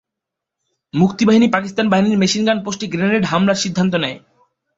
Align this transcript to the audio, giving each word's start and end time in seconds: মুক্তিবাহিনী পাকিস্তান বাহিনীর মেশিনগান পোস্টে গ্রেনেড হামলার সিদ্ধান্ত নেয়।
মুক্তিবাহিনী 0.93 1.47
পাকিস্তান 1.49 1.85
বাহিনীর 1.89 2.17
মেশিনগান 2.17 2.57
পোস্টে 2.63 2.85
গ্রেনেড 2.87 3.23
হামলার 3.25 3.61
সিদ্ধান্ত 3.63 3.93
নেয়। 3.95 4.17